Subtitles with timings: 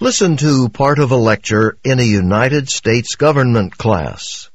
[0.00, 4.48] Listen to part of a lecture in a United States government class.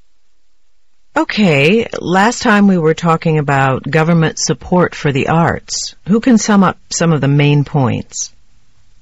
[1.17, 5.95] Okay, last time we were talking about government support for the arts.
[6.07, 8.33] Who can sum up some of the main points?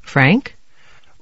[0.01, 0.57] Frank?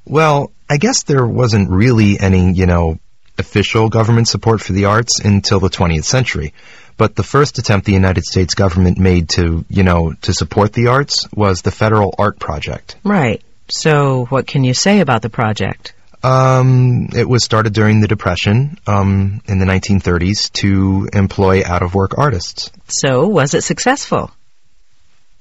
[0.05, 2.97] Well, I guess there wasn't really any, you know,
[3.37, 6.53] official government support for the arts until the 20th century.
[6.95, 10.87] But the first attempt the United States government made to, you know, to support the
[10.87, 12.95] arts was the Federal Art Project.
[13.03, 13.43] Right.
[13.71, 15.93] So, what can you say about the project?
[16.21, 21.95] Um, it was started during the Depression um, in the 1930s to employ out of
[21.95, 22.71] work artists.
[22.87, 24.31] So, was it successful?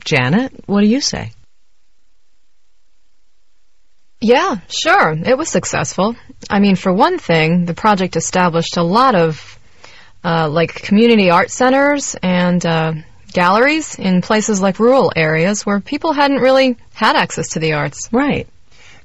[0.05, 1.33] Janet, what do you say?
[4.21, 5.13] Yeah, sure.
[5.13, 6.17] It was successful.
[6.51, 9.59] I mean, for one thing, the project established a lot of,
[10.25, 12.93] uh, like, community art centers and uh,
[13.39, 18.09] galleries in places like rural areas where people hadn't really had access to the arts.
[18.11, 18.49] Right.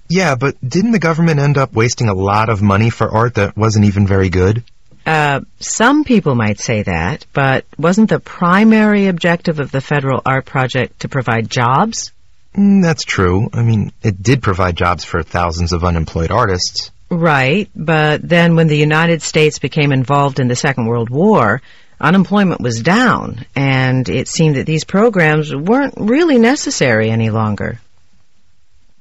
[0.09, 3.55] Yeah, but didn't the government end up wasting a lot of money for art that
[3.55, 4.63] wasn't even very good?
[5.05, 10.45] Uh, some people might say that, but wasn't the primary objective of the federal art
[10.45, 12.11] project to provide jobs?
[12.55, 13.49] Mm, that's true.
[13.53, 16.89] I mean, it did provide jobs for thousands of unemployed artists.
[17.11, 21.61] Right, but then when the United States became involved in the Second World War,
[22.03, 27.79] unemployment was down, and it seemed that these programs weren't really necessary any longer.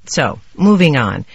[0.06, 1.26] So, moving on.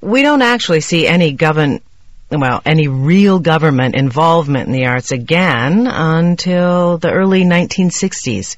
[0.00, 1.82] We don't actually see any government,
[2.30, 8.56] well, any real government involvement in the arts again until the early 1960s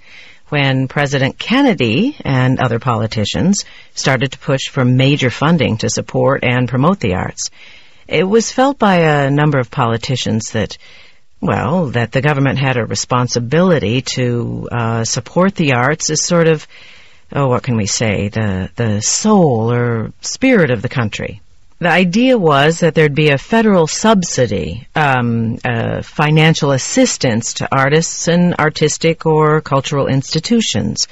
[0.49, 6.69] when President Kennedy and other politicians started to push for major funding to support and
[6.69, 7.51] promote the arts.
[8.09, 10.79] It was felt by a number of politicians that
[11.41, 16.67] well, that the government had a responsibility to uh, support the arts is sort of,
[17.33, 21.41] oh, what can we say, the the soul or spirit of the country.
[21.79, 28.29] The idea was that there'd be a federal subsidy, um, uh, financial assistance to artists
[28.29, 31.07] and artistic or cultural institutions.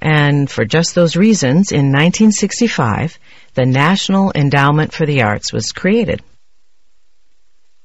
[0.00, 3.18] And for just those reasons, in 1965,
[3.52, 6.22] the National Endowment for the Arts was created.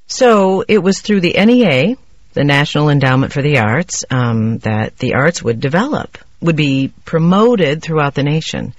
[0.08, 1.98] So it was through the NEA,
[2.34, 7.82] the National Endowment for the Arts, um, that the arts would develop, would be promoted
[7.82, 8.74] throughout the nation.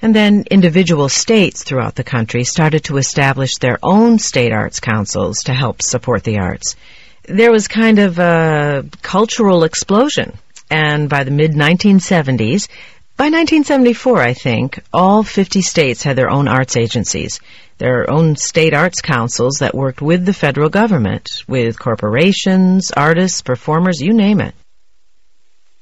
[0.00, 5.38] And then individual states throughout the country started to establish their own state arts councils
[5.44, 6.76] to help support the arts.
[7.22, 10.36] There was kind of a cultural explosion.
[10.70, 12.68] And by the mid 1970s,
[13.16, 17.38] by 1974, I think, all 50 states had their own arts agencies,
[17.78, 24.00] their own state arts councils that worked with the federal government, with corporations, artists, performers,
[24.00, 24.54] you name it.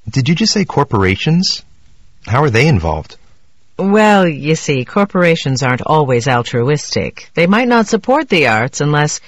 [0.08, 1.62] Did you just say corporations?
[2.26, 3.16] How are they involved?
[3.78, 7.30] Well, you see, corporations aren't always altruistic.
[7.34, 9.20] They might not support the arts unless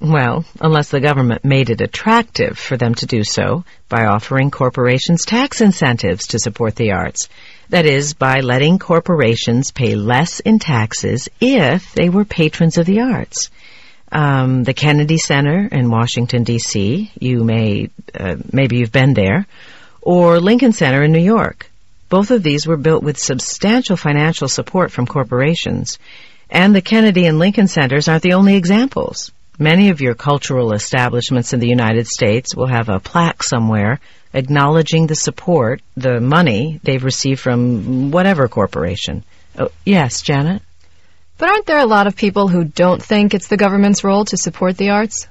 [0.00, 5.26] well, unless the government made it attractive for them to do so by offering corporations
[5.26, 7.28] tax incentives to support the arts.
[7.70, 13.00] That is, by letting corporations pay less in taxes if they were patrons of the
[13.00, 13.48] arts.
[14.10, 17.12] Um, the Kennedy Center in Washington D.C.
[17.20, 19.46] You may uh, maybe you've been there,
[20.02, 21.70] or Lincoln Center in New York.
[22.08, 26.00] Both of these were built with substantial financial support from corporations,
[26.50, 29.30] and the Kennedy and Lincoln Centers aren't the only examples.
[29.60, 34.00] Many of your cultural establishments in the United States will have a plaque somewhere
[34.32, 39.24] acknowledging the support, the money they've received from whatever corporation.
[39.58, 40.62] Oh, yes, Janet?
[41.38, 44.36] But aren't there a lot of people who don't think it's the government's role to
[44.36, 45.26] support the arts?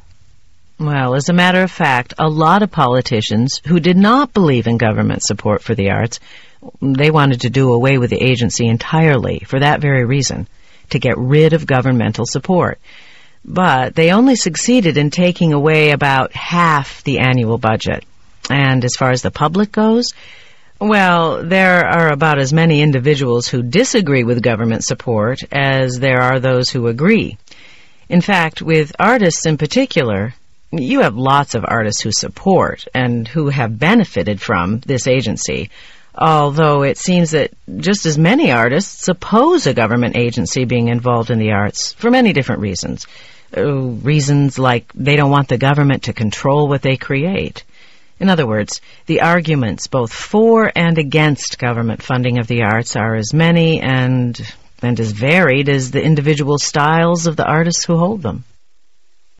[0.79, 4.77] Well, as a matter of fact, a lot of politicians who did not believe in
[4.77, 6.19] government support for the arts,
[6.81, 10.47] they wanted to do away with the agency entirely for that very reason,
[10.89, 12.79] to get rid of governmental support.
[13.45, 18.03] But they only succeeded in taking away about half the annual budget.
[18.49, 20.07] And as far as the public goes,
[20.79, 26.39] well, there are about as many individuals who disagree with government support as there are
[26.39, 27.37] those who agree.
[28.07, 30.33] In fact, with artists in particular,
[30.71, 35.69] you have lots of artists who support and who have benefited from this agency.
[36.15, 41.39] Although it seems that just as many artists oppose a government agency being involved in
[41.39, 43.05] the arts for many different reasons.
[43.55, 47.63] Uh, reasons like they don't want the government to control what they create.
[48.19, 53.15] In other words, the arguments both for and against government funding of the arts are
[53.15, 54.39] as many and,
[54.81, 58.43] and as varied as the individual styles of the artists who hold them.